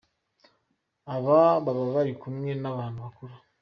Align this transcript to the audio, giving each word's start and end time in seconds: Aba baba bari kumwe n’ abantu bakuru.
Aba 1.15 1.37
baba 1.65 1.83
bari 1.93 2.11
kumwe 2.21 2.51
n’ 2.61 2.65
abantu 2.71 2.97
bakuru. 3.05 3.33